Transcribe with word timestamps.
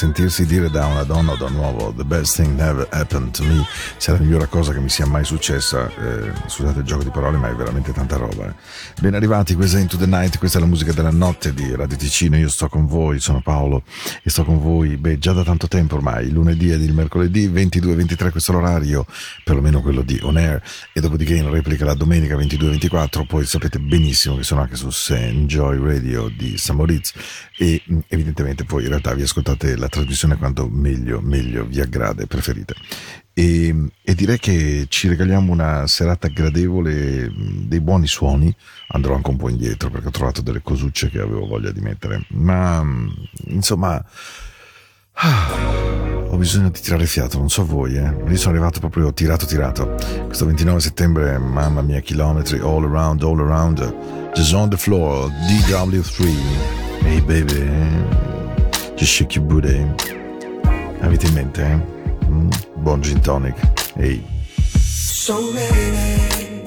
sentirsi 0.00 0.46
dire 0.46 0.70
da 0.70 0.86
una 0.86 1.02
donna 1.02 1.32
o 1.32 1.36
da 1.36 1.44
un 1.44 1.56
uomo 1.56 1.92
the 1.94 2.04
best 2.04 2.36
thing 2.36 2.56
never 2.56 2.86
happened 2.90 3.32
to 3.32 3.44
me 3.44 3.66
sia 3.98 4.14
la 4.14 4.18
migliore 4.18 4.48
cosa 4.48 4.72
che 4.72 4.80
mi 4.80 4.88
sia 4.88 5.04
mai 5.04 5.24
successa, 5.24 5.88
eh, 5.88 6.32
scusate 6.46 6.78
il 6.78 6.86
gioco 6.86 7.02
di 7.02 7.10
parole 7.10 7.36
ma 7.36 7.50
è 7.50 7.54
veramente 7.54 7.92
tanta 7.92 8.16
roba. 8.16 8.54
Ben 9.00 9.14
arrivati, 9.14 9.54
questa 9.54 9.78
è 9.78 9.80
Into 9.80 9.96
the 9.96 10.04
Night, 10.04 10.36
questa 10.36 10.58
è 10.58 10.60
la 10.60 10.66
musica 10.66 10.92
della 10.92 11.10
notte 11.10 11.54
di 11.54 11.74
Radio 11.74 11.96
Ticino, 11.96 12.36
io 12.36 12.50
sto 12.50 12.68
con 12.68 12.86
voi, 12.86 13.18
sono 13.18 13.40
Paolo 13.40 13.82
e 14.22 14.28
sto 14.28 14.44
con 14.44 14.60
voi, 14.60 14.98
beh 14.98 15.18
già 15.18 15.32
da 15.32 15.42
tanto 15.42 15.68
tempo 15.68 15.94
ormai, 15.94 16.26
il 16.26 16.34
lunedì 16.34 16.70
ed 16.70 16.82
il 16.82 16.92
mercoledì 16.92 17.48
22-23 17.48 18.30
questo 18.30 18.52
è 18.52 18.54
l'orario, 18.56 19.06
perlomeno 19.42 19.80
quello 19.80 20.02
di 20.02 20.18
On 20.20 20.36
Air 20.36 20.62
e 20.92 21.00
dopodiché 21.00 21.34
in 21.34 21.50
replica 21.50 21.86
la 21.86 21.94
domenica 21.94 22.36
22-24, 22.36 23.24
poi 23.24 23.46
sapete 23.46 23.78
benissimo 23.78 24.36
che 24.36 24.42
sono 24.42 24.60
anche 24.60 24.76
su 24.76 24.90
Enjoy 25.14 25.82
Radio 25.82 26.28
di 26.28 26.58
Samoriz 26.58 27.14
e 27.56 27.82
evidentemente 28.08 28.64
poi 28.64 28.82
in 28.82 28.90
realtà 28.90 29.14
vi 29.14 29.22
ascoltate 29.22 29.78
la 29.78 29.88
trasmissione 29.88 30.36
quanto 30.36 30.68
meglio, 30.68 31.22
meglio 31.22 31.64
vi 31.64 31.80
aggrada 31.80 32.22
e 32.22 32.26
preferite. 32.26 32.74
E, 33.32 33.74
e, 34.02 34.14
direi 34.14 34.38
che 34.38 34.86
ci 34.88 35.08
regaliamo 35.08 35.52
una 35.52 35.86
serata 35.86 36.28
gradevole, 36.28 37.32
dei 37.34 37.80
buoni 37.80 38.06
suoni. 38.06 38.54
Andrò 38.88 39.14
anche 39.14 39.30
un 39.30 39.36
po' 39.36 39.48
indietro 39.48 39.88
perché 39.88 40.08
ho 40.08 40.12
trovato 40.12 40.42
delle 40.42 40.62
cosucce 40.62 41.08
che 41.08 41.20
avevo 41.20 41.46
voglia 41.46 41.70
di 41.70 41.80
mettere. 41.80 42.24
Ma 42.30 42.84
insomma, 43.46 44.04
ah, 45.12 45.48
ho 46.28 46.36
bisogno 46.36 46.70
di 46.70 46.80
tirare 46.80 47.06
fiato, 47.06 47.38
non 47.38 47.48
so 47.48 47.64
voi, 47.64 47.96
eh. 47.96 48.14
Io 48.28 48.36
sono 48.36 48.54
arrivato 48.54 48.80
proprio 48.80 49.12
tirato, 49.12 49.46
tirato. 49.46 49.96
Questo 50.26 50.44
29 50.46 50.80
settembre, 50.80 51.38
mamma 51.38 51.82
mia, 51.82 52.00
chilometri, 52.00 52.58
all 52.58 52.84
around, 52.84 53.22
all 53.22 53.40
around. 53.40 53.78
Just 54.34 54.52
on 54.54 54.68
the 54.68 54.76
floor, 54.76 55.28
DW3. 55.28 56.78
Hey 57.02 57.20
baby, 57.20 57.68
just 58.94 59.12
shake 59.12 59.36
your 59.36 59.46
booty. 59.46 59.84
Avete 61.00 61.26
in 61.26 61.32
mente, 61.32 61.62
eh? 61.62 61.99
Mm? 62.30 62.50
Buon 62.84 63.02
gin 63.02 63.20
tonic. 63.20 63.56
Hey. 63.96 64.22
So 64.86 65.34
ready, 65.52 66.62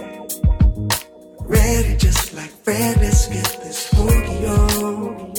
ready 1.47 1.95
just 1.97 2.33
like 2.35 2.51
Fred, 2.63 2.97
let's 2.99 3.27
get 3.27 3.47
this 3.63 3.89
boogie 3.93 4.47
on. 4.49 5.33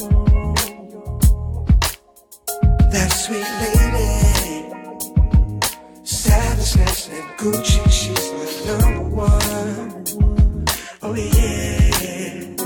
That 2.91 3.11
sweet 3.12 3.50
lady, 3.62 4.12
Savage 6.05 6.77
and 7.12 7.29
Gucci, 7.38 7.81
she's 7.91 8.32
my 8.32 8.47
number 8.67 9.06
one. 9.29 10.05
Oh 11.03 11.15
yeah. 11.15 12.56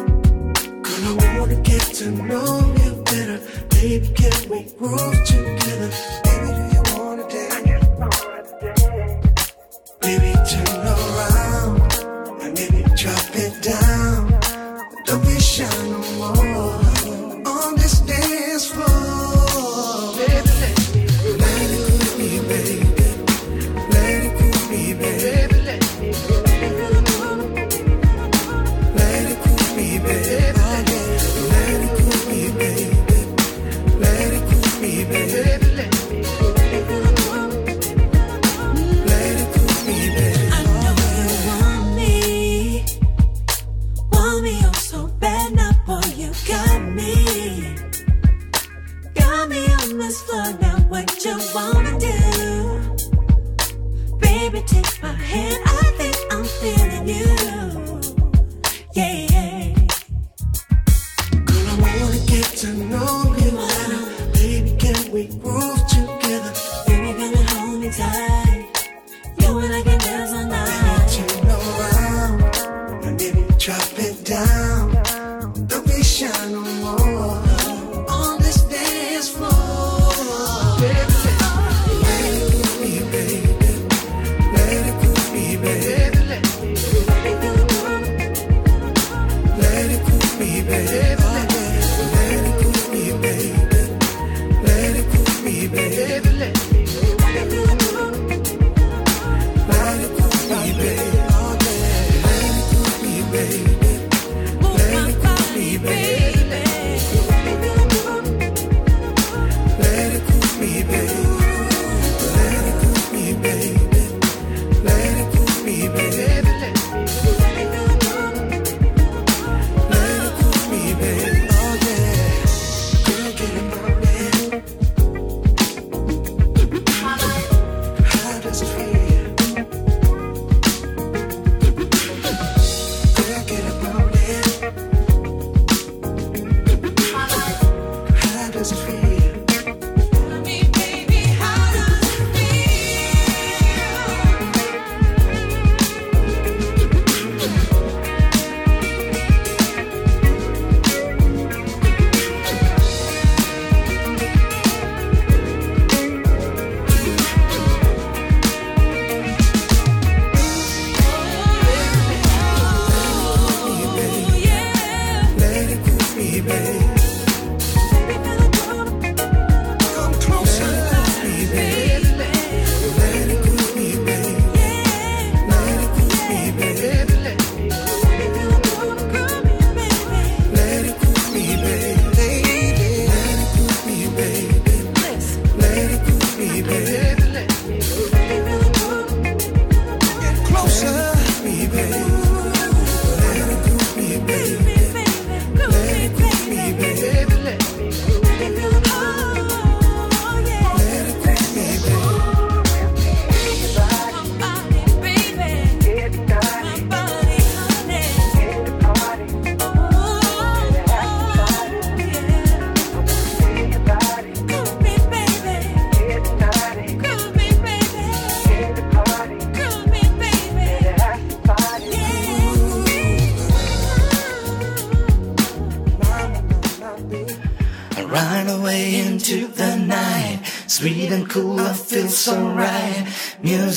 Girl 0.87 1.21
I 1.21 1.39
wanna 1.39 1.61
get 1.63 1.83
to 1.99 2.11
know 2.11 2.75
you 2.83 2.93
better. 3.03 3.41
Baby, 3.71 4.09
can 4.15 4.49
we 4.49 4.63
groove 4.79 5.25
together? 5.25 6.18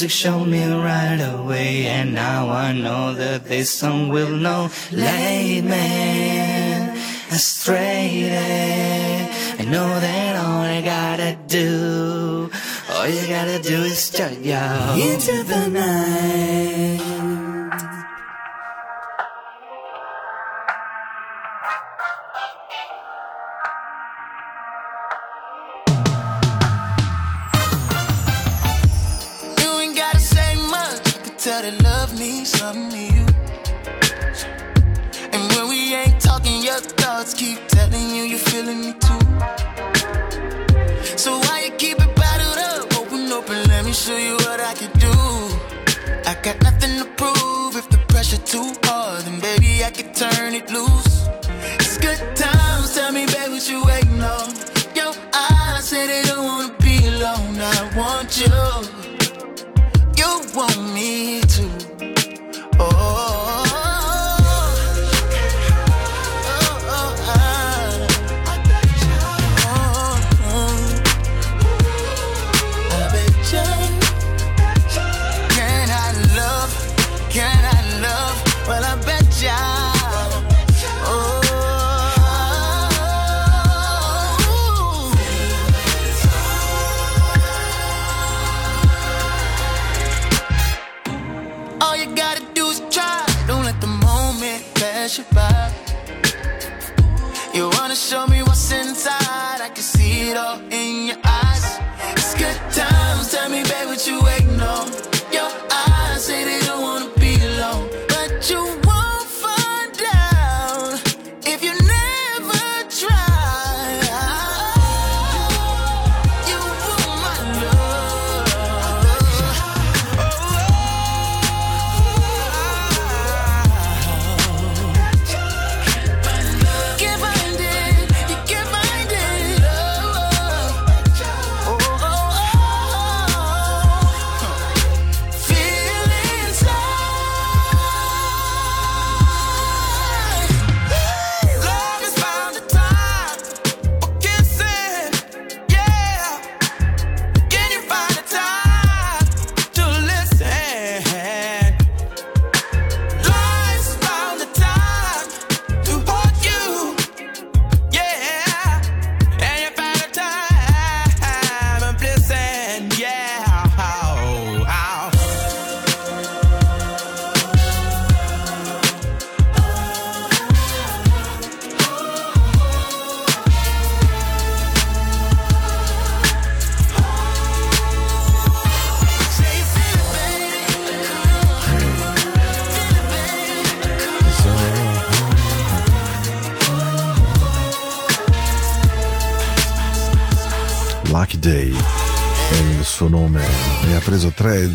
Music 0.01 0.17
showed 0.17 0.47
me 0.47 0.65
right 0.65 1.21
away, 1.21 1.85
and 1.85 2.15
now 2.15 2.49
I 2.49 2.73
know 2.73 3.13
that 3.13 3.45
this 3.45 3.71
song 3.71 4.09
will 4.09 4.35
know. 4.35 4.71
Late 4.91 5.61
man, 5.61 6.97
astray. 7.29 8.33
I 9.59 9.63
know 9.65 9.99
that 9.99 10.35
all 10.43 10.61
I 10.61 10.81
gotta 10.81 11.37
do, 11.45 12.49
all 12.89 13.07
you 13.07 13.27
gotta 13.27 13.59
do 13.61 13.83
is 13.83 13.99
start 13.99 14.39
yo 14.39 14.95
into 14.97 15.43
the 15.43 15.67
night. 15.67 16.00
Thoughts 37.21 37.33
keep 37.33 37.59
telling 37.67 38.09
you 38.15 38.23
you're 38.23 38.45
feeling 38.51 38.81
me 38.81 38.93
too. 38.93 39.21
So 41.17 41.37
why 41.37 41.63
you 41.65 41.71
keep 41.77 41.97
it 41.99 42.15
bottled 42.15 42.59
up? 42.71 42.97
Open 42.99 43.31
up 43.31 43.49
and 43.49 43.67
let 43.67 43.85
me 43.85 43.93
show 43.93 44.17
you 44.17 44.35
what 44.45 44.59
I 44.59 44.73
can 44.73 44.91
do. 44.99 45.13
I 46.25 46.33
got 46.41 46.61
nothing 46.63 46.97
to 46.99 47.05
prove. 47.19 47.75
If 47.75 47.89
the 47.89 47.99
pressure 48.07 48.41
too 48.53 48.73
hard, 48.85 49.25
then 49.25 49.39
baby 49.39 49.83
I 49.83 49.91
can 49.91 50.13
turn 50.13 50.53
it 50.55 50.71
loose. 50.71 51.10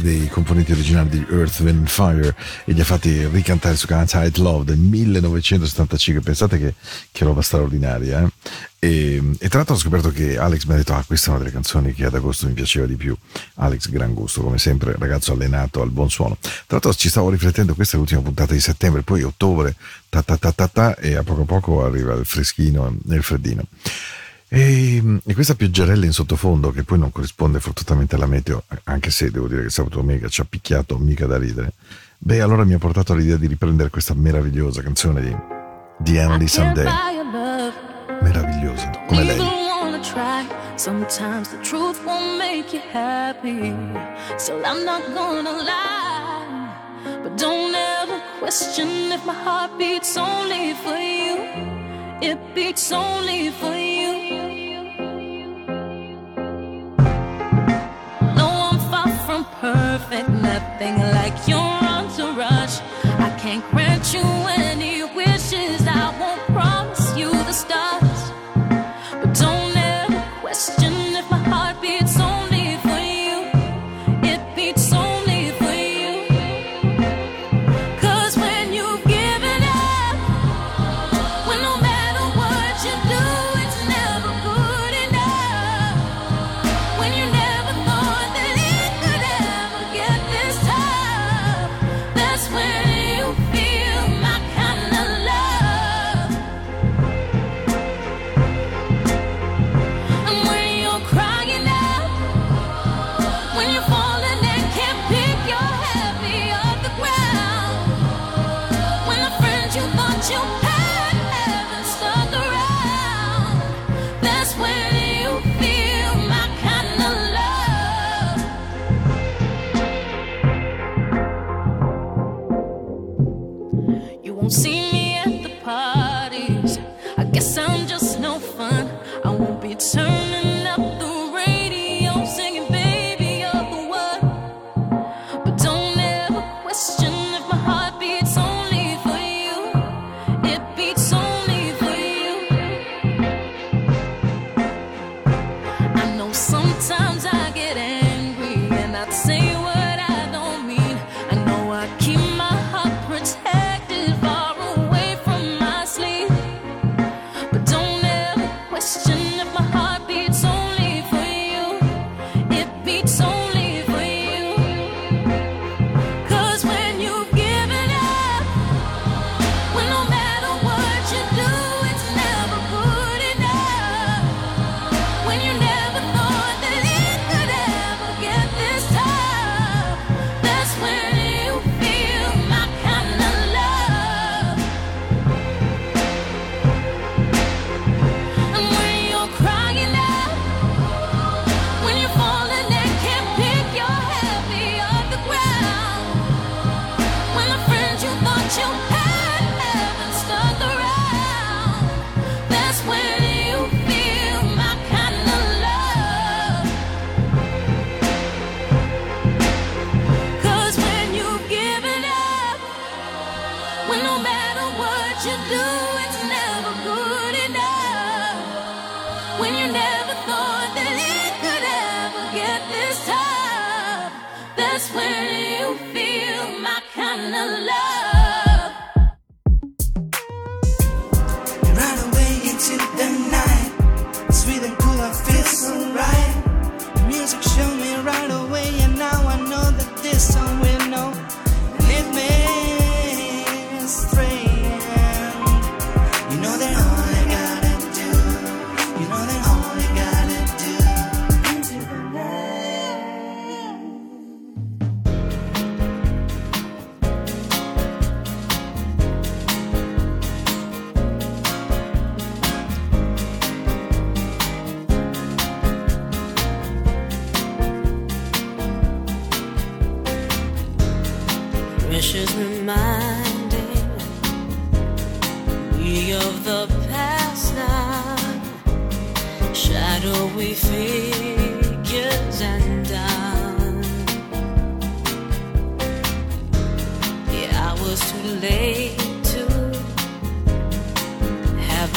Dei 0.07 0.29
componenti 0.29 0.71
originali 0.71 1.09
di 1.09 1.27
Earth, 1.31 1.59
Wind 1.59 1.89
Fire 1.89 2.33
e 2.65 2.73
li 2.73 2.81
ha 2.81 2.85
fatti 2.85 3.27
ricantare 3.27 3.75
su 3.75 3.89
Can't 3.89 4.13
Hide 4.15 4.41
Love 4.41 4.65
del 4.65 4.79
1975. 4.79 6.23
Pensate 6.23 6.59
che, 6.59 6.75
che 7.11 7.25
roba 7.25 7.43
straordinaria. 7.43 8.23
Eh? 8.23 8.31
E, 8.79 9.17
e, 9.37 9.49
tra 9.49 9.59
l'altro 9.59 9.75
ho 9.75 9.79
scoperto 9.79 10.11
che 10.11 10.39
Alex 10.39 10.65
mi 10.67 10.75
ha 10.75 10.77
detto: 10.77 10.95
Ah, 10.95 11.03
questa 11.05 11.27
è 11.27 11.31
una 11.31 11.39
delle 11.41 11.51
canzoni 11.51 11.93
che 11.93 12.05
ad 12.05 12.15
agosto 12.15 12.47
mi 12.47 12.53
piaceva 12.53 12.87
di 12.87 12.95
più. 12.95 13.17
Alex, 13.55 13.89
gran 13.89 14.15
gusto, 14.15 14.43
come 14.43 14.59
sempre, 14.59 14.95
ragazzo 14.97 15.33
allenato 15.33 15.83
al 15.83 15.91
buon 15.91 16.09
suono. 16.09 16.37
Tra 16.41 16.63
l'altro 16.69 16.95
ci 16.95 17.09
stavo 17.09 17.29
riflettendo, 17.29 17.75
questa 17.75 17.97
è 17.97 17.99
l'ultima 17.99 18.21
puntata 18.21 18.53
di 18.53 18.61
settembre, 18.61 19.03
poi 19.03 19.25
ottobre, 19.25 19.75
ta 20.09 20.23
ta 20.23 20.37
ta 20.37 20.53
ta, 20.53 20.69
ta 20.69 20.95
e 20.95 21.17
a 21.17 21.25
poco 21.25 21.43
a 21.43 21.47
poco 21.47 21.85
arriva 21.85 22.15
il 22.15 22.25
freschino 22.25 22.97
e 23.09 23.15
il 23.15 23.23
freddino. 23.25 23.65
E, 24.49 25.21
e, 25.25 25.35
questa 25.35 25.55
pioggerella 25.55 26.05
in 26.05 26.13
sottofondo, 26.13 26.71
che 26.71 26.85
poi 26.85 26.99
non 26.99 27.11
corrisponde 27.11 27.59
fortunatamente 27.59 28.15
alla 28.15 28.27
meteo, 28.27 28.63
anche 28.85 29.11
se 29.11 29.31
devo 29.31 29.49
dire 29.49 29.63
che 29.63 29.71
Sabato 29.71 29.99
Omega 29.99 30.29
ci 30.29 30.41
ha 30.41 30.47
picchiato 30.49 30.99
mica 30.99 31.27
da 31.27 31.37
ridere, 31.37 31.73
beh, 32.19 32.41
allora 32.41 32.65
mi 32.65 32.75
ha 32.75 32.79
portato 32.79 33.13
all'idea 33.13 33.37
di 33.37 33.49
riprendere 33.49 33.91
questa 33.91 34.15
meravigliosa 34.15 34.83
canzone 34.83 35.21
di 35.21 35.37
The 35.99 36.21
Andy 36.21 36.47
Sunday. 36.47 36.87
Meravigliosa, 38.23 38.91
come 39.07 39.25
lei. 39.25 39.65
Sometimes 40.77 41.49
the 41.49 41.59
truth 41.63 42.05
won't 42.05 42.39
make 42.39 42.73
you 42.73 42.81
happy. 42.93 43.75
So 44.39 44.63
I'm 44.63 44.85
not 44.85 45.03
gonna 45.15 45.51
lie. 45.51 46.77
But 47.23 47.37
don't 47.39 47.75
ever 47.75 48.21
question 48.39 49.11
if 49.11 49.25
my 49.25 49.33
heart 49.33 49.79
beats 49.79 50.17
only 50.19 50.75
for 50.75 50.97
you. 50.97 51.37
It 52.21 52.39
beats 52.55 52.93
only 52.93 53.51
for 53.51 53.75
you. 53.75 54.36
something 60.79 61.01
like 61.13 61.49
you're 61.49 61.59
on 61.59 62.07
to 62.17 62.33
rush. 62.33 62.81
I 63.19 63.35
can't 63.41 63.65
grab 63.71 63.86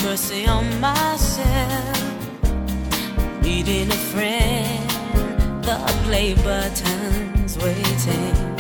mercy 0.10 0.48
on 0.48 0.66
myself. 0.80 2.02
Needing 3.44 3.88
a 3.90 4.02
friend, 4.12 4.90
the 5.64 5.78
play 6.04 6.34
button's 6.34 7.56
waiting. 7.60 8.59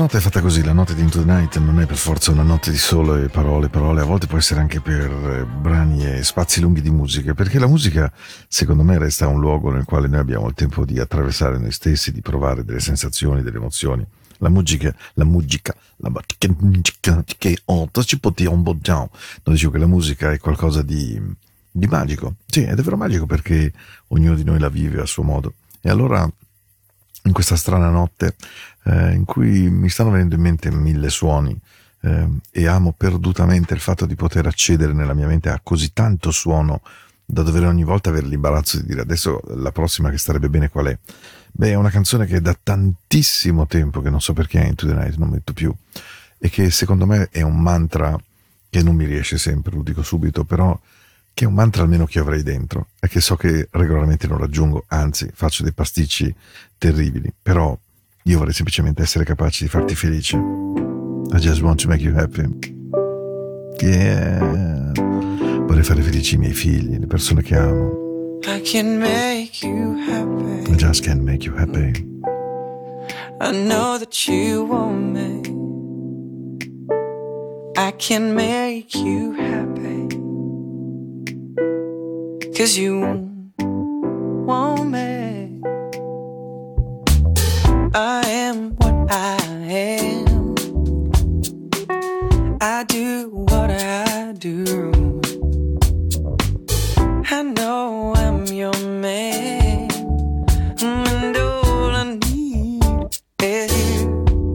Notte 0.00 0.16
è 0.16 0.20
fatta 0.22 0.40
così, 0.40 0.64
la 0.64 0.72
notte 0.72 0.94
di 0.94 1.02
Into 1.02 1.18
the 1.18 1.30
Night 1.30 1.58
non 1.58 1.78
è 1.78 1.84
per 1.84 1.98
forza 1.98 2.30
una 2.30 2.42
notte 2.42 2.70
di 2.70 2.78
sole 2.78 3.28
parole, 3.28 3.68
parole, 3.68 4.00
a 4.00 4.04
volte 4.04 4.26
può 4.26 4.38
essere 4.38 4.58
anche 4.60 4.80
per 4.80 5.10
eh, 5.10 5.44
brani 5.44 6.06
e 6.06 6.22
spazi 6.22 6.62
lunghi 6.62 6.80
di 6.80 6.88
musica, 6.88 7.34
perché 7.34 7.58
la 7.58 7.66
musica 7.66 8.10
secondo 8.48 8.82
me 8.82 8.96
resta 8.96 9.26
un 9.26 9.38
luogo 9.38 9.70
nel 9.70 9.84
quale 9.84 10.08
noi 10.08 10.20
abbiamo 10.20 10.48
il 10.48 10.54
tempo 10.54 10.86
di 10.86 10.98
attraversare 10.98 11.58
noi 11.58 11.70
stessi, 11.70 12.12
di 12.12 12.22
provare 12.22 12.64
delle 12.64 12.80
sensazioni, 12.80 13.42
delle 13.42 13.58
emozioni. 13.58 14.02
La 14.38 14.48
musica, 14.48 14.94
la 15.14 15.24
musica, 15.24 15.76
la 15.96 16.08
musica. 16.08 16.54
Non 16.54 16.72
dicevo 19.54 19.72
che 19.72 19.78
la 19.78 19.86
musica 19.86 20.32
è 20.32 20.38
qualcosa 20.38 20.80
di, 20.80 21.20
di 21.70 21.86
magico. 21.88 22.36
Sì, 22.46 22.62
è 22.62 22.74
vero 22.74 22.96
magico 22.96 23.26
perché 23.26 23.70
ognuno 24.08 24.34
di 24.34 24.44
noi 24.44 24.58
la 24.58 24.70
vive 24.70 25.02
a 25.02 25.06
suo 25.06 25.24
modo. 25.24 25.52
E 25.82 25.90
allora 25.90 26.26
in 27.24 27.32
questa 27.32 27.56
strana 27.56 27.90
notte 27.90 28.34
eh, 28.84 29.12
in 29.12 29.24
cui 29.24 29.70
mi 29.70 29.88
stanno 29.88 30.10
venendo 30.10 30.34
in 30.34 30.40
mente 30.40 30.70
mille 30.70 31.10
suoni 31.10 31.58
eh, 32.02 32.28
e 32.50 32.66
amo 32.66 32.92
perdutamente 32.96 33.74
il 33.74 33.80
fatto 33.80 34.06
di 34.06 34.14
poter 34.14 34.46
accedere 34.46 34.92
nella 34.92 35.14
mia 35.14 35.26
mente 35.26 35.50
a 35.50 35.60
così 35.62 35.92
tanto 35.92 36.30
suono 36.30 36.82
da 37.24 37.42
dover 37.42 37.66
ogni 37.66 37.84
volta 37.84 38.10
avere 38.10 38.26
l'imbarazzo 38.26 38.78
di 38.78 38.86
dire 38.86 39.02
adesso 39.02 39.40
la 39.48 39.70
prossima 39.70 40.10
che 40.10 40.18
starebbe 40.18 40.48
bene 40.48 40.68
qual 40.68 40.86
è. 40.86 40.98
Beh, 41.52 41.70
è 41.70 41.74
una 41.74 41.90
canzone 41.90 42.26
che 42.26 42.40
da 42.40 42.56
tantissimo 42.60 43.66
tempo 43.66 44.00
che 44.00 44.10
non 44.10 44.20
so 44.20 44.32
perché 44.32 44.60
è 44.60 44.66
Into 44.66 44.86
the 44.86 44.94
Night, 44.94 45.16
non 45.16 45.28
metto 45.28 45.52
più, 45.52 45.74
e 46.38 46.48
che 46.48 46.70
secondo 46.70 47.06
me 47.06 47.28
è 47.30 47.42
un 47.42 47.58
mantra 47.60 48.16
che 48.68 48.82
non 48.82 48.94
mi 48.94 49.04
riesce 49.04 49.36
sempre, 49.36 49.74
lo 49.74 49.82
dico 49.82 50.02
subito, 50.02 50.44
però 50.44 50.78
che 51.32 51.44
è 51.44 51.46
un 51.46 51.54
mantra 51.54 51.82
almeno 51.82 52.06
che 52.06 52.18
avrei 52.18 52.42
dentro 52.42 52.88
e 53.00 53.08
che 53.08 53.20
so 53.20 53.36
che 53.36 53.68
regolarmente 53.70 54.26
non 54.26 54.38
raggiungo, 54.38 54.84
anzi 54.88 55.30
faccio 55.32 55.62
dei 55.62 55.72
pasticci 55.72 56.34
terribili, 56.78 57.32
però 57.40 57.76
io 58.24 58.38
vorrei 58.38 58.52
semplicemente 58.52 59.02
essere 59.02 59.24
capace 59.24 59.64
di 59.64 59.70
farti 59.70 59.94
felice. 59.94 60.36
I 60.36 61.38
just 61.38 61.62
want 61.62 61.80
to 61.82 61.88
make 61.88 62.02
you 62.02 62.14
happy. 62.14 62.44
Yeah. 63.80 64.92
Vorrei 65.66 65.82
fare 65.82 66.02
felici 66.02 66.34
i 66.34 66.38
miei 66.38 66.52
figli, 66.52 66.98
le 66.98 67.06
persone 67.06 67.42
che 67.42 67.56
amo. 67.56 68.38
I 68.44 68.60
can 68.60 68.98
make 68.98 69.66
you 69.66 69.96
happy. 69.98 70.70
I 70.70 70.76
just 70.76 71.02
can't 71.04 71.22
make 71.22 71.46
you 71.46 71.54
happy. 71.56 71.92
I 73.40 73.52
know 73.52 73.98
that 73.98 74.26
you 74.28 74.66
want 74.66 75.12
me. 75.12 75.40
I 77.76 77.92
can 77.92 78.34
make 78.34 78.94
you 78.94 79.34
happy. 79.34 80.08
Cause 82.54 82.78
you 82.78 83.00
want 84.44 84.90
me. 84.90 85.19
I 87.92 88.22
am 88.24 88.76
what 88.76 89.10
I 89.10 89.36
am. 89.68 90.54
I 92.60 92.84
do 92.84 93.30
what 93.30 93.68
I 93.68 94.32
do. 94.38 95.20
I 97.28 97.42
know 97.42 98.14
I'm 98.14 98.46
your 98.46 98.78
man. 98.78 99.90
And 100.80 101.36
all 101.36 101.90
I 101.90 102.14
need 102.30 103.18
is 103.42 104.00
you. 104.00 104.54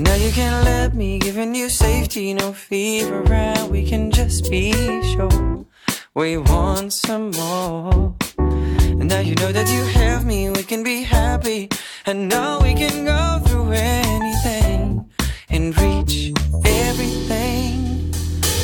Now 0.00 0.14
you 0.14 0.30
can 0.32 0.64
let 0.64 0.94
me, 0.94 1.18
giving 1.18 1.54
you 1.54 1.68
safety, 1.68 2.32
no 2.32 2.54
fear 2.54 3.22
around. 3.22 3.70
We 3.70 3.86
can 3.86 4.10
just 4.10 4.50
be 4.50 4.72
sure 5.12 5.66
we 6.14 6.38
want 6.38 6.94
some 6.94 7.32
more. 7.32 8.14
And 8.38 9.10
now 9.10 9.20
you 9.20 9.34
know 9.34 9.52
that 9.52 9.68
you 9.68 9.84
have 10.00 10.24
me, 10.24 10.48
we 10.48 10.62
can 10.62 10.82
be 10.82 11.02
happy. 11.02 11.68
And 12.06 12.28
now 12.28 12.60
we 12.60 12.74
can 12.74 13.06
go 13.06 13.40
through 13.46 13.72
anything 13.72 15.10
and 15.48 15.74
reach 15.80 16.34
everything. 16.66 18.12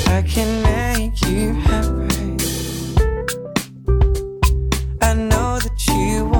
I 0.09 0.21
can 0.21 0.63
make 0.63 1.19
you 1.23 1.55
happy. 1.55 2.37
I 5.01 5.15
know 5.15 5.59
that 5.59 5.87
you 5.89 6.27
want 6.27 6.40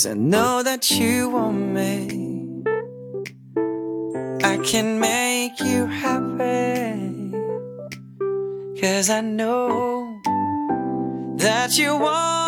Cause 0.00 0.06
I 0.06 0.14
know 0.14 0.62
that 0.62 0.90
you 0.90 1.28
want 1.28 1.74
me. 1.74 2.64
I 4.42 4.56
can 4.64 4.98
make 4.98 5.60
you 5.60 5.84
happy. 5.84 7.34
Cause 8.80 9.10
I 9.10 9.20
know 9.20 10.22
that 11.36 11.76
you 11.76 11.98
want 11.98 12.39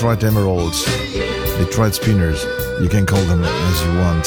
Detroit 0.00 0.24
Emeralds, 0.24 0.86
Detroit 1.58 1.92
Spinners, 1.92 2.46
you 2.80 2.88
can 2.88 3.04
call 3.04 3.22
them 3.24 3.44
as 3.44 3.84
you 3.84 3.98
want. 3.98 4.24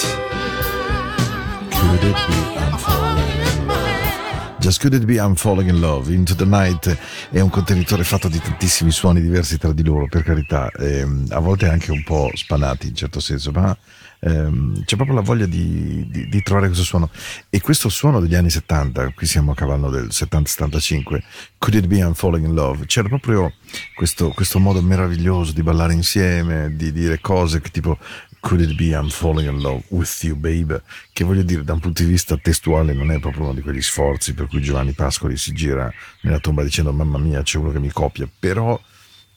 Could 1.71 2.03
it 2.03 2.15
be 2.27 2.59
I'm 2.59 2.77
falling 2.77 3.17
in 3.39 3.67
love? 3.67 4.59
Just 4.59 4.81
Could 4.81 4.93
It 4.93 5.07
Be 5.07 5.19
I'm 5.19 5.33
Falling 5.33 5.69
in 5.69 5.81
Love? 5.81 6.13
Into 6.13 6.35
the 6.35 6.45
Night 6.45 6.95
è 7.31 7.39
un 7.39 7.49
contenitore 7.49 8.03
fatto 8.03 8.27
di 8.27 8.39
tantissimi 8.39 8.91
suoni 8.91 9.19
diversi 9.19 9.57
tra 9.57 9.73
di 9.73 9.83
loro, 9.83 10.05
per 10.07 10.21
carità, 10.21 10.69
ehm, 10.77 11.25
a 11.31 11.39
volte 11.39 11.67
anche 11.67 11.89
un 11.89 12.03
po' 12.03 12.29
spanati 12.35 12.89
in 12.89 12.95
certo 12.95 13.19
senso, 13.19 13.49
ma 13.49 13.75
ehm, 14.23 14.83
c'è 14.85 14.95
proprio 14.95 15.15
la 15.15 15.21
voglia 15.21 15.45
di, 15.45 16.07
di- 16.09 16.27
di 16.27 16.43
trovare 16.43 16.67
questo 16.67 16.85
suono. 16.85 17.09
E 17.49 17.61
questo 17.61 17.89
suono 17.89 18.19
degli 18.19 18.35
anni 18.35 18.49
70, 18.49 19.13
qui 19.13 19.27
siamo 19.27 19.51
a 19.51 19.55
cavallo 19.55 19.89
del 19.89 20.07
70-75, 20.07 21.21
Could 21.57 21.83
It 21.83 21.87
Be 21.87 21.97
I'm 21.97 22.13
Falling 22.13 22.45
in 22.45 22.53
Love? 22.53 22.85
C'era 22.85 23.07
proprio 23.07 23.53
questo, 23.95 24.29
questo 24.29 24.59
modo 24.59 24.81
meraviglioso 24.81 25.51
di 25.51 25.63
ballare 25.63 25.93
insieme, 25.93 26.75
di 26.75 26.91
dire 26.91 27.19
cose 27.19 27.61
che 27.61 27.69
tipo 27.69 27.97
Could 28.43 28.59
it 28.59 28.75
be 28.75 28.87
I'm 28.89 29.07
falling 29.07 29.49
in 29.49 29.61
love 29.61 29.85
with 29.87 30.19
you, 30.23 30.35
babe? 30.35 30.81
Che 31.13 31.23
voglio 31.23 31.43
dire, 31.43 31.63
da 31.63 31.71
un 31.71 31.79
punto 31.79 32.03
di 32.03 32.09
vista 32.09 32.35
testuale, 32.35 32.91
non 32.91 33.09
è 33.09 33.17
proprio 33.17 33.43
uno 33.43 33.53
di 33.53 33.61
quegli 33.61 33.81
sforzi 33.81 34.33
per 34.33 34.47
cui 34.47 34.61
Giovanni 34.61 34.91
Pascoli 34.91 35.37
si 35.37 35.53
gira 35.53 35.89
nella 36.23 36.39
tomba 36.39 36.61
dicendo 36.61 36.91
mamma 36.91 37.17
mia, 37.17 37.41
c'è 37.41 37.57
uno 37.57 37.71
che 37.71 37.79
mi 37.79 37.89
copia, 37.89 38.27
però 38.37 38.77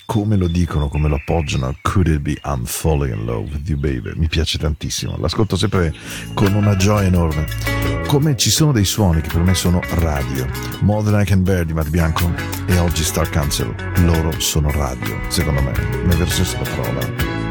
come 0.06 0.36
lo 0.36 0.46
dicono, 0.46 0.88
come 0.88 1.08
lo 1.08 1.16
appoggiano, 1.16 1.76
Could 1.82 2.06
it 2.06 2.20
be 2.20 2.38
I'm 2.44 2.64
falling 2.64 3.12
in 3.12 3.26
love 3.26 3.50
with 3.52 3.68
you, 3.68 3.76
baby? 3.76 4.12
Mi 4.14 4.28
piace 4.28 4.56
tantissimo, 4.56 5.16
l'ascolto 5.18 5.56
sempre 5.56 5.92
con 6.32 6.54
una 6.54 6.76
gioia 6.76 7.08
enorme. 7.08 7.46
Come 8.06 8.36
ci 8.36 8.50
sono 8.50 8.72
dei 8.72 8.84
suoni 8.84 9.20
che 9.20 9.28
per 9.28 9.42
me 9.42 9.54
sono 9.54 9.80
radio, 9.96 10.46
More 10.80 11.04
Than 11.04 11.20
I 11.20 11.24
Can 11.24 11.42
Bear 11.42 11.64
di 11.64 11.74
Matt 11.74 11.88
Bianco 11.88 12.32
e 12.66 12.78
oggi 12.78 13.02
Star 13.02 13.28
Cancel, 13.28 13.74
loro 14.04 14.38
sono 14.40 14.70
radio, 14.70 15.18
secondo 15.28 15.60
me, 15.60 15.72
senso 16.26 16.56
della 16.56 16.70
parola. 16.76 17.44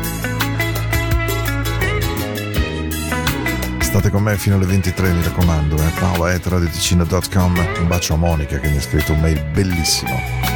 State 3.79 4.09
con 4.09 4.23
me 4.23 4.37
fino 4.37 4.55
alle 4.55 4.65
23, 4.65 5.11
mi 5.11 5.23
raccomando. 5.23 5.75
Eh? 5.77 5.89
paola.radioticino.com 5.99 7.67
Un 7.79 7.87
bacio 7.87 8.13
a 8.13 8.17
Monica 8.17 8.59
che 8.59 8.69
mi 8.69 8.77
ha 8.77 8.81
scritto 8.81 9.13
un 9.13 9.19
mail 9.19 9.41
bellissimo. 9.53 10.54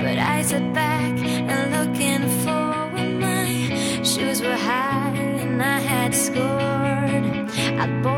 But 0.00 0.18
I 0.18 0.42
sat 0.42 0.72
back 0.72 1.18
and 1.52 1.72
looking 1.76 2.28
forward, 2.44 3.18
my 3.20 3.74
shoes 4.04 4.40
were 4.40 4.54
high 4.54 5.16
and 5.42 5.60
I 5.60 5.80
had 5.80 6.14
scored. 6.14 7.50
I 7.82 7.86
bolted 8.00 8.17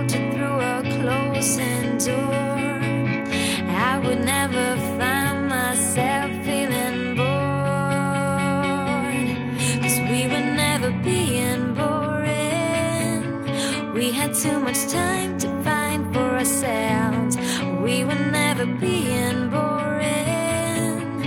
time 14.91 15.39
to 15.39 15.47
find 15.63 16.13
for 16.13 16.21
ourselves. 16.21 17.37
We 17.81 18.05
were 18.05 18.23
never 18.33 18.67
being 18.67 19.49
boring. 19.51 21.21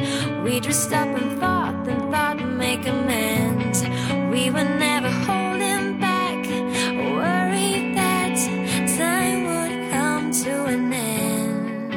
We 0.43 0.59
dressed 0.59 0.91
up 0.91 1.07
and 1.07 1.39
fought 1.39 1.87
and 1.87 2.11
thought 2.11 2.41
and 2.41 2.57
make 2.57 2.85
amends. 2.85 3.83
We 4.33 4.49
were 4.49 4.65
never 4.65 5.09
holding 5.09 5.97
back, 5.99 6.45
worried 7.15 7.95
that 7.95 8.35
time 8.97 9.45
would 9.45 9.91
come 9.91 10.31
to 10.43 10.65
an 10.65 10.91
end. 10.91 11.89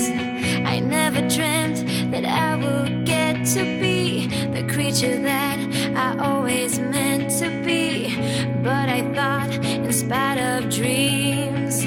I 0.66 0.80
never 0.80 1.20
dreamt 1.28 1.86
that 2.12 2.24
I 2.24 2.56
would 2.56 3.06
get 3.06 3.45
to 3.56 3.66
be 3.82 4.28
the 4.28 4.64
creature 4.74 5.22
that 5.22 5.60
I 5.95 6.18
always 6.18 6.80
meant 6.80 7.32
to 7.39 7.49
be. 7.66 8.16
But 8.64 8.88
I 8.88 9.01
thought, 9.14 9.51
in 9.66 9.91
spite 9.91 10.39
of 10.39 10.70
dreams, 10.70 11.84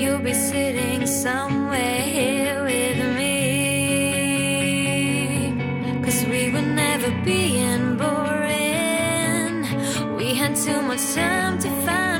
you'll 0.00 0.20
be 0.20 0.32
sitting 0.32 1.04
somewhere 1.06 2.15
being 7.26 7.96
boring. 7.96 9.66
We 10.16 10.34
had 10.34 10.54
too 10.54 10.80
much 10.80 11.12
time 11.12 11.58
to 11.58 11.68
find 11.84 12.15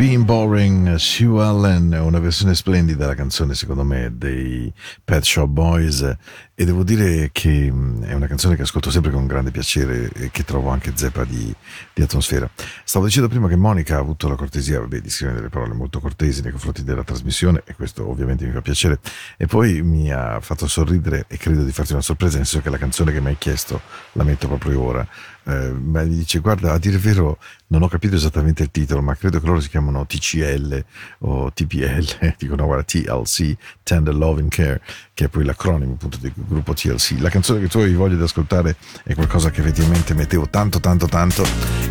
Being 0.00 0.24
Boring, 0.24 0.94
Sue 0.94 1.44
Allen, 1.44 1.92
una 1.92 2.20
versione 2.20 2.54
splendida 2.54 3.00
della 3.00 3.14
canzone 3.14 3.54
secondo 3.54 3.84
me 3.84 4.10
dei 4.16 4.72
Pet 5.04 5.22
Shop 5.22 5.46
Boys 5.46 6.16
e 6.54 6.64
devo 6.64 6.84
dire 6.84 7.28
che 7.32 7.66
è 7.66 8.12
una 8.14 8.26
canzone 8.26 8.56
che 8.56 8.62
ascolto 8.62 8.90
sempre 8.90 9.10
con 9.10 9.26
grande 9.26 9.50
piacere 9.50 10.10
e 10.14 10.30
che 10.30 10.42
trovo 10.44 10.70
anche 10.70 10.92
zeppa 10.94 11.24
di, 11.24 11.54
di 11.92 12.00
atmosfera. 12.00 12.48
Stavo 12.82 13.04
dicendo 13.04 13.28
prima 13.28 13.46
che 13.46 13.56
Monica 13.56 13.96
ha 13.96 13.98
avuto 13.98 14.26
la 14.26 14.36
cortesia 14.36 14.80
vabbè, 14.80 15.02
di 15.02 15.10
scrivere 15.10 15.36
delle 15.36 15.50
parole 15.50 15.74
molto 15.74 16.00
cortesi 16.00 16.40
nei 16.40 16.50
confronti 16.50 16.82
della 16.82 17.04
trasmissione 17.04 17.60
e 17.66 17.74
questo 17.74 18.08
ovviamente 18.08 18.46
mi 18.46 18.52
fa 18.52 18.62
piacere 18.62 19.00
e 19.36 19.44
poi 19.44 19.82
mi 19.82 20.10
ha 20.10 20.40
fatto 20.40 20.66
sorridere 20.66 21.26
e 21.28 21.36
credo 21.36 21.62
di 21.62 21.72
farti 21.72 21.92
una 21.92 22.00
sorpresa 22.00 22.38
nel 22.38 22.46
senso 22.46 22.64
che 22.64 22.70
la 22.70 22.78
canzone 22.78 23.12
che 23.12 23.20
mi 23.20 23.28
hai 23.28 23.36
chiesto 23.36 23.82
la 24.12 24.24
metto 24.24 24.48
proprio 24.48 24.80
ora. 24.80 25.06
Eh, 25.44 25.70
ma 25.72 26.02
mi 26.02 26.16
dice 26.16 26.38
guarda 26.40 26.72
a 26.72 26.78
dire 26.78 26.96
il 26.96 27.00
vero 27.00 27.38
non 27.68 27.82
ho 27.82 27.88
capito 27.88 28.14
esattamente 28.14 28.62
il 28.62 28.70
titolo 28.70 29.00
ma 29.00 29.14
credo 29.14 29.40
che 29.40 29.46
loro 29.46 29.58
si 29.58 29.70
chiamano 29.70 30.04
TCL 30.04 30.84
o 31.20 31.50
TPL 31.50 32.34
dicono 32.36 32.66
guarda 32.66 32.84
TLC 32.84 33.56
Tender 33.82 34.14
Love 34.14 34.42
and 34.42 34.50
Care 34.50 34.82
che 35.14 35.24
è 35.24 35.28
poi 35.28 35.44
l'acronimo 35.44 35.94
appunto 35.94 36.18
del 36.18 36.32
gruppo 36.34 36.74
TLC 36.74 37.20
la 37.20 37.30
canzone 37.30 37.60
che 37.60 37.68
tu 37.68 37.78
avevi 37.78 37.94
voglia 37.94 38.16
di 38.16 38.22
ascoltare 38.22 38.76
è 39.02 39.14
qualcosa 39.14 39.50
che 39.50 39.62
effettivamente 39.62 40.12
mettevo 40.12 40.46
tanto 40.50 40.78
tanto 40.78 41.06
tanto 41.06 41.42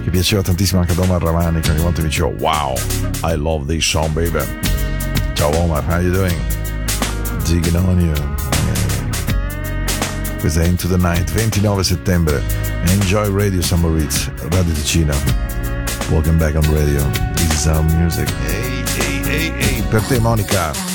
che 0.04 0.12
piaceva 0.12 0.44
tantissimo 0.44 0.82
anche 0.82 0.92
ad 0.92 1.00
Omar 1.00 1.20
Ramani 1.20 1.60
che 1.60 1.72
ogni 1.72 1.82
volta 1.82 2.02
mi 2.02 2.08
diceva 2.08 2.30
wow 2.38 2.76
I 3.24 3.36
love 3.36 3.66
this 3.66 3.84
song 3.84 4.12
baby. 4.14 4.46
Ciao 5.34 5.52
Omar 5.56 5.84
how 5.86 6.00
you 6.00 6.12
doing? 6.12 6.40
Digging 7.46 7.76
on 7.78 8.00
you 8.00 8.89
questa 10.40 10.62
è 10.62 10.66
Into 10.66 10.88
the 10.88 10.98
Night 10.98 11.32
29 11.32 11.84
settembre 11.84 12.42
Enjoy 12.88 13.32
Radio 13.32 13.62
Summer 13.62 13.92
Ritz 13.92 14.32
Radio 14.50 14.74
Ticino 14.74 15.14
Welcome 16.10 16.40
back 16.40 16.56
on 16.56 16.64
radio. 16.74 17.04
This 17.36 17.54
is 17.54 17.68
our 17.68 17.84
music. 17.84 18.28
Ehi 18.48 18.84
ehi 18.98 19.22
ehi 19.30 19.54
ehi 19.60 19.82
per 19.92 20.02
te 20.02 20.20
Monica 20.20 20.89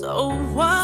So 0.00 0.30
why 0.54 0.79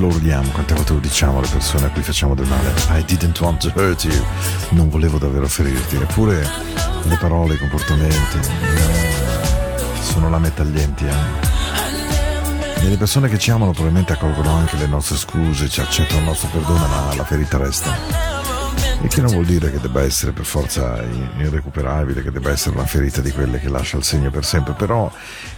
lo 0.00 0.06
urliamo, 0.06 0.50
quante 0.50 0.74
volte 0.74 0.94
lo 0.94 0.98
diciamo 0.98 1.38
alle 1.38 1.48
persone 1.48 1.86
a 1.86 1.90
cui 1.90 2.02
facciamo 2.02 2.34
del 2.34 2.46
male? 2.46 2.72
I 2.88 3.04
didn't 3.04 3.38
want 3.40 3.60
to 3.60 3.78
hurt 3.78 4.02
you. 4.04 4.24
Non 4.70 4.88
volevo 4.88 5.18
davvero 5.18 5.46
ferirti. 5.46 5.96
Eppure 5.96 6.48
le 7.02 7.16
parole, 7.16 7.54
i 7.54 7.58
comportamenti 7.58 8.38
eh, 8.38 10.02
sono 10.02 10.30
lame 10.30 10.52
taglienti. 10.54 11.04
Eh. 11.04 12.82
E 12.82 12.88
le 12.88 12.96
persone 12.96 13.28
che 13.28 13.38
ci 13.38 13.50
amano 13.50 13.72
probabilmente 13.72 14.14
accolgono 14.14 14.54
anche 14.54 14.76
le 14.76 14.86
nostre 14.86 15.16
scuse, 15.16 15.68
ci 15.68 15.80
accettano 15.80 16.20
il 16.20 16.26
nostro 16.26 16.48
perdono, 16.48 16.86
ma 16.86 17.14
la 17.14 17.24
ferita 17.24 17.58
resta. 17.58 17.94
E 19.02 19.08
che 19.08 19.20
non 19.20 19.32
vuol 19.32 19.44
dire 19.44 19.70
che 19.70 19.80
debba 19.80 20.02
essere 20.02 20.32
per 20.32 20.44
forza 20.46 21.02
irrecuperabile, 21.38 22.22
che 22.22 22.30
debba 22.30 22.50
essere 22.50 22.74
una 22.74 22.86
ferita 22.86 23.20
di 23.20 23.30
quelle 23.32 23.60
che 23.60 23.68
lascia 23.68 23.98
il 23.98 24.04
segno 24.04 24.30
per 24.30 24.44
sempre, 24.44 24.72
però 24.72 25.10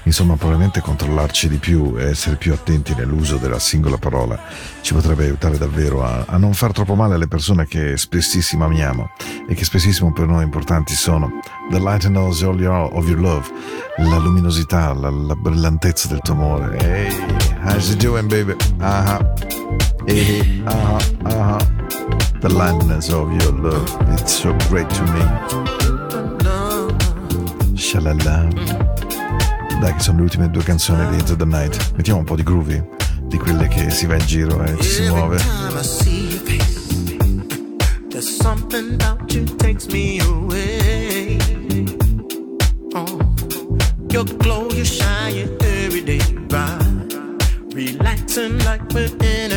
insomma 0.04 0.36
probabilmente 0.36 0.80
controllarci 0.80 1.48
di 1.48 1.58
più 1.58 1.94
e 1.96 2.04
essere 2.04 2.36
più 2.36 2.52
attenti 2.52 2.94
nell'uso 2.94 3.36
della 3.36 3.58
singola 3.58 3.96
parola 3.98 4.38
ci 4.80 4.94
potrebbe 4.94 5.24
aiutare 5.24 5.58
davvero 5.58 6.04
a, 6.04 6.24
a 6.26 6.36
non 6.36 6.54
far 6.54 6.72
troppo 6.72 6.94
male 6.94 7.14
alle 7.14 7.28
persone 7.28 7.66
che 7.66 7.96
spessissimo 7.96 8.64
amiamo 8.64 9.10
e 9.48 9.54
che 9.54 9.64
spessissimo 9.64 10.12
per 10.12 10.26
noi 10.26 10.42
importanti 10.42 10.94
sono 10.94 11.40
the 11.70 11.78
lightness 11.78 12.42
of 12.42 12.60
your, 12.60 12.90
of 12.92 13.08
your 13.08 13.18
love, 13.18 13.48
la 13.98 14.18
luminosità, 14.18 14.92
la, 14.92 15.10
la 15.10 15.34
brillantezza 15.34 16.08
del 16.08 16.20
tuo 16.20 16.34
amore. 16.34 16.76
Hey, 16.78 17.10
how's 17.62 17.90
it 17.90 17.98
doing 17.98 18.28
baby? 18.28 18.54
Ah, 18.80 19.18
hey, 20.06 20.62
ah, 20.66 20.98
ah. 21.24 21.58
The 22.40 22.48
lightness 22.48 23.08
of 23.08 23.32
your 23.40 23.52
love, 23.52 23.88
it's 24.12 24.34
so 24.34 24.52
great 24.68 24.88
to 24.90 25.02
me. 25.12 25.22
Shalala. 27.74 29.11
Dai, 29.82 29.94
che 29.94 30.00
sono 30.00 30.18
le 30.18 30.22
ultime 30.22 30.48
due 30.48 30.62
canzoni 30.62 31.08
di 31.08 31.18
Into 31.18 31.34
the 31.34 31.44
Night. 31.44 31.94
Mettiamo 31.96 32.20
un 32.20 32.24
po' 32.24 32.36
di 32.36 32.44
groovy, 32.44 32.80
di 33.22 33.36
quelle 33.36 33.66
che 33.66 33.90
si 33.90 34.06
va 34.06 34.14
in 34.14 34.24
giro 34.24 34.62
e 34.62 34.76
ci 34.80 34.88
si 34.88 35.08
muove. 35.08 35.40
something 38.20 38.94
about 38.94 39.34
you 39.34 39.44
takes 39.56 39.88
me 39.88 40.20
away. 40.20 41.36
Oh, 42.94 43.18
your 44.08 44.24
glow, 44.38 44.68
you 44.70 44.84
shine, 44.84 45.34
your 45.34 45.48
everyday 45.60 46.20
bright, 46.46 47.16
relaxing 47.74 48.58
like 48.62 48.82
we're 48.94 49.10
in 49.20 49.51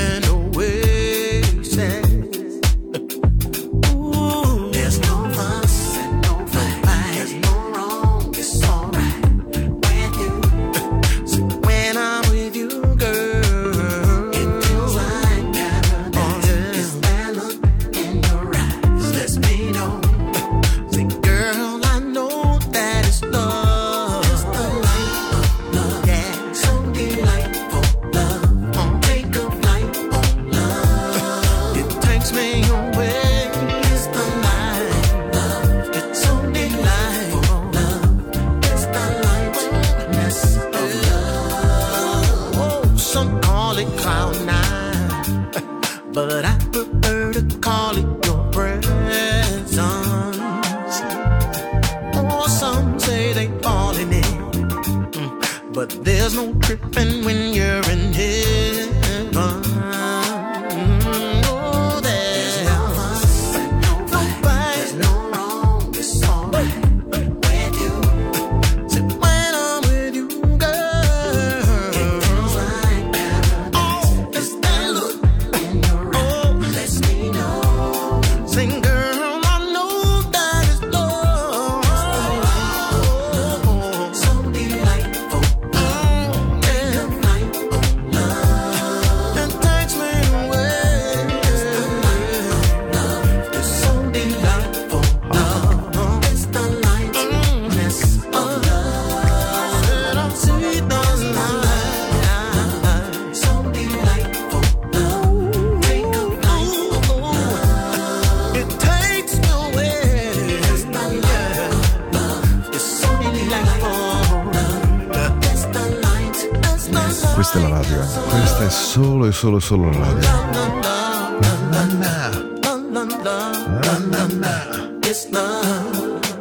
solo 119.45 119.59
solo 119.59 119.91
la. 119.91 120.07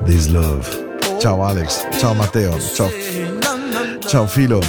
This 0.07 0.30
love. 0.30 0.66
Ciao 1.20 1.42
Alex, 1.42 1.86
ciao 1.98 2.14
Matteo, 2.14 2.59
ciao, 2.59 2.88
ciao 4.09 4.26
Filo. 4.26 4.61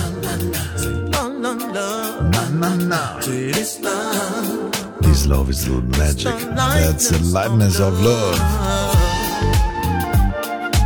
This 5.02 5.26
love 5.28 5.50
is 5.50 5.64
the 5.66 5.82
magic. 5.98 6.36
That's 6.56 7.10
the 7.10 7.20
lightness 7.32 7.80
of 7.80 8.02
love. 8.02 8.40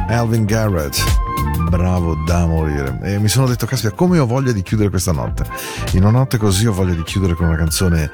Alvin 0.10 0.46
Garrett. 0.46 0.96
Bravo 1.70 2.16
da 2.26 2.46
morire. 2.48 3.00
E 3.04 3.20
mi 3.20 3.28
sono 3.28 3.48
detto, 3.48 3.66
caspita, 3.66 3.94
come 3.94 4.18
ho 4.18 4.26
voglia 4.26 4.52
di 4.52 4.64
chiudere 4.64 4.90
questa 4.90 5.12
notte. 5.12 5.46
In 5.94 6.04
una 6.04 6.18
notte 6.18 6.38
così 6.38 6.66
ho 6.66 6.74
voglia 6.74 6.96
di 6.96 7.04
chiudere 7.04 7.36
con 7.36 7.48
una 7.48 7.58
canzone 7.58 8.10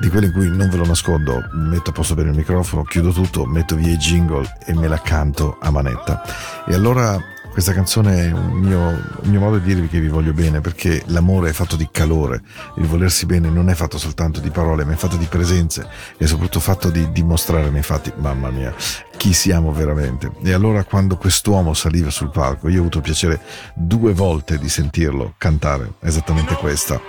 di 0.00 0.08
quelle 0.08 0.26
in 0.26 0.32
cui 0.32 0.48
non 0.48 0.68
ve 0.68 0.76
lo 0.76 0.86
nascondo, 0.86 1.48
metto 1.52 1.90
a 1.90 1.92
posto 1.92 2.14
bene 2.14 2.30
il 2.30 2.36
microfono, 2.36 2.82
chiudo 2.82 3.12
tutto, 3.12 3.46
metto 3.46 3.76
via 3.76 3.92
i 3.92 3.96
jingle 3.96 4.46
e 4.64 4.74
me 4.74 4.88
la 4.88 5.00
canto 5.00 5.56
a 5.60 5.70
manetta. 5.70 6.20
E 6.66 6.74
allora 6.74 7.18
questa 7.56 7.72
canzone 7.72 8.28
è 8.28 8.32
un 8.32 8.50
mio, 8.50 8.78
un 8.78 9.30
mio 9.30 9.40
modo 9.40 9.56
di 9.56 9.64
dirvi 9.72 9.88
che 9.88 9.98
vi 9.98 10.08
voglio 10.08 10.34
bene 10.34 10.60
perché 10.60 11.02
l'amore 11.06 11.48
è 11.48 11.52
fatto 11.54 11.74
di 11.74 11.88
calore, 11.90 12.42
il 12.76 12.86
volersi 12.86 13.24
bene 13.24 13.48
non 13.48 13.70
è 13.70 13.74
fatto 13.74 13.96
soltanto 13.96 14.40
di 14.40 14.50
parole 14.50 14.84
ma 14.84 14.92
è 14.92 14.96
fatto 14.96 15.16
di 15.16 15.24
presenze 15.24 15.88
e 16.18 16.26
soprattutto 16.26 16.60
fatto 16.60 16.90
di 16.90 17.10
dimostrare 17.12 17.70
nei 17.70 17.82
fatti, 17.82 18.12
mamma 18.16 18.50
mia, 18.50 18.74
chi 19.16 19.32
siamo 19.32 19.72
veramente. 19.72 20.30
E 20.42 20.52
allora 20.52 20.84
quando 20.84 21.16
quest'uomo 21.16 21.74
saliva 21.74 22.10
sul 22.10 22.30
palco, 22.30 22.68
io 22.68 22.78
ho 22.78 22.80
avuto 22.80 23.00
piacere 23.00 23.40
due 23.74 24.12
volte 24.12 24.58
di 24.58 24.68
sentirlo 24.68 25.34
cantare 25.38 25.94
esattamente 26.00 26.54
questa. 26.54 27.00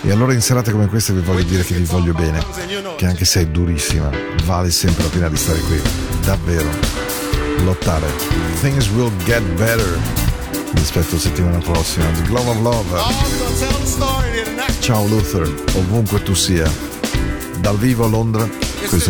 E 0.00 0.12
allora 0.12 0.32
in 0.32 0.40
serate 0.40 0.70
come 0.70 0.86
queste 0.86 1.12
vi 1.12 1.20
voglio 1.20 1.42
dire 1.42 1.64
che 1.64 1.74
vi 1.74 1.84
voglio 1.84 2.12
bene, 2.12 2.44
che 2.96 3.06
anche 3.06 3.24
se 3.24 3.40
è 3.40 3.46
durissima, 3.46 4.08
vale 4.44 4.70
sempre 4.70 5.02
la 5.02 5.08
pena 5.08 5.28
di 5.28 5.36
stare 5.36 5.58
qui, 5.60 5.80
davvero 6.22 6.68
lottare. 7.64 8.06
Things 8.60 8.88
will 8.90 9.10
get 9.24 9.42
better. 9.56 9.98
Vi 10.72 10.80
aspetto 10.80 11.18
settimana 11.18 11.58
prossima. 11.58 12.06
The 12.10 12.22
Glove 12.22 12.50
of 12.50 12.60
Love. 12.60 13.00
Ciao 14.80 15.06
Luther, 15.06 15.52
ovunque 15.74 16.22
tu 16.22 16.34
sia. 16.34 16.70
Dal 17.58 17.76
vivo 17.76 18.04
a 18.04 18.08
Londra, 18.08 18.48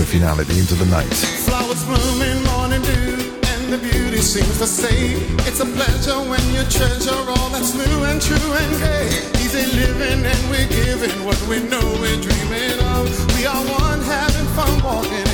finale 0.08 0.44
di 0.44 0.58
Into 0.58 0.74
the 0.74 0.86
Night. 0.86 1.12
Flowers 1.44 1.84
bloom 1.84 2.00
blooming, 2.00 2.42
morning 2.44 2.82
dew, 2.82 3.14
and 3.52 3.72
the 3.72 3.78
beauty 3.78 4.18
seems 4.18 4.58
to 4.58 4.66
say 4.66 5.14
it's 5.46 5.60
a 5.60 5.66
pleasure 5.66 6.18
when 6.30 6.42
you 6.54 6.62
treasure 6.70 7.20
all 7.36 7.50
that's 7.50 7.74
new 7.74 8.04
and 8.04 8.20
true 8.20 8.52
and 8.60 8.72
gay. 8.80 9.08
Easy 9.44 9.64
living 9.76 10.24
and 10.24 10.42
we're 10.50 10.68
giving 10.68 11.24
what 11.24 11.40
we 11.46 11.60
know 11.60 11.84
we're 12.00 12.20
dreaming 12.20 12.80
of. 12.96 13.04
We 13.36 13.46
are 13.46 13.62
one 13.80 14.00
having 14.00 14.48
fun 14.56 14.82
walking 14.82 15.27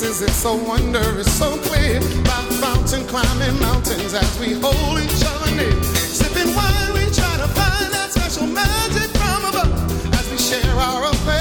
places, 0.00 0.22
it's 0.22 0.36
so 0.36 0.54
wondrous, 0.54 1.30
so 1.38 1.56
clear. 1.58 2.00
By 2.24 2.42
fountain, 2.60 3.06
climbing 3.06 3.60
mountains 3.60 4.14
as 4.14 4.38
we 4.38 4.52
hold 4.52 4.98
each 4.98 5.22
other 5.26 5.54
near. 5.54 5.82
Sipping 5.82 6.54
wine, 6.54 6.92
we 6.94 7.04
try 7.12 7.36
to 7.36 7.48
find 7.58 7.92
that 7.92 8.10
special 8.10 8.46
magic 8.46 9.10
from 9.20 9.44
above 9.50 10.14
as 10.14 10.30
we 10.30 10.38
share 10.38 10.74
our 10.76 11.04
affair, 11.04 11.39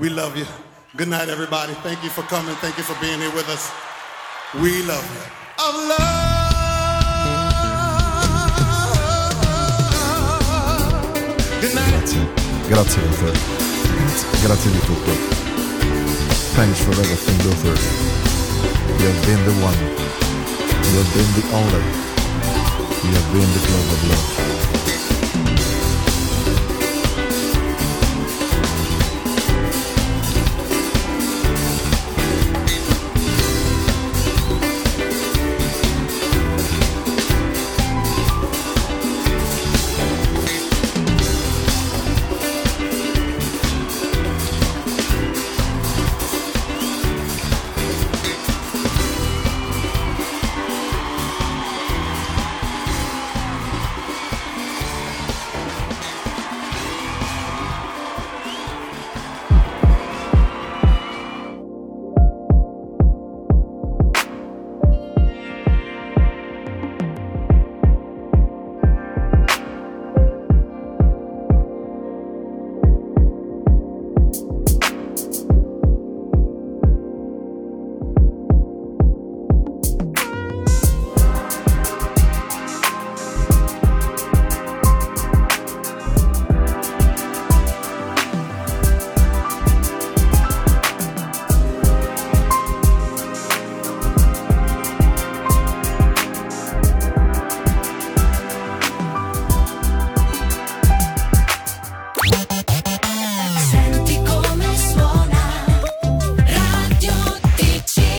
We 0.00 0.08
love 0.08 0.34
you. 0.34 0.46
Good 0.96 1.08
night, 1.08 1.28
everybody. 1.28 1.74
Thank 1.84 2.02
you 2.02 2.08
for 2.08 2.22
coming. 2.22 2.54
Thank 2.56 2.78
you 2.78 2.84
for 2.84 2.98
being 3.02 3.20
here 3.20 3.34
with 3.34 3.46
us. 3.50 3.70
We 4.54 4.82
love 4.88 5.04
you. 5.04 5.20
Of 5.60 5.74
love. 5.90 6.40
Grazie, 11.60 12.26
grazie 12.68 13.02
Luther. 13.02 13.38
Grazie 14.42 14.70
di 14.70 14.80
tutto. 14.86 15.12
Thanks 16.54 16.80
for 16.80 16.92
everything, 16.92 17.36
Luther. 17.44 17.76
You 18.98 19.06
have 19.06 19.26
been 19.26 19.44
the 19.44 19.52
one. 19.60 19.78
You 20.88 20.96
have 20.96 21.12
been 21.12 21.30
the 21.36 21.44
only. 21.52 21.84
You 23.04 23.12
have 23.12 23.32
been 23.34 23.52
the 23.52 23.60
glove 23.66 23.92
of 23.92 24.08
love. 24.08 24.49